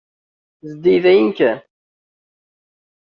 [0.69, 1.59] Zeddig dayen kan.